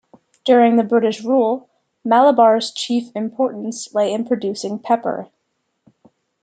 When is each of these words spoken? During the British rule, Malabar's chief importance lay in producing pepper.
During 0.45 0.77
the 0.77 0.83
British 0.83 1.23
rule, 1.23 1.69
Malabar's 2.03 2.71
chief 2.71 3.15
importance 3.15 3.93
lay 3.93 4.11
in 4.15 4.25
producing 4.25 4.79
pepper. 4.79 5.29